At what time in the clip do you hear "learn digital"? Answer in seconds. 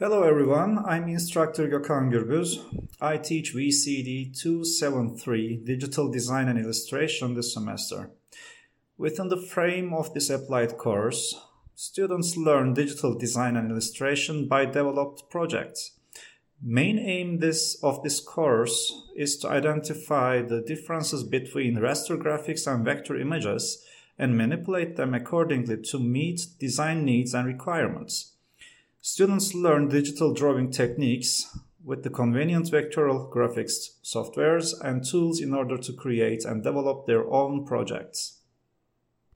12.36-13.18, 29.54-30.34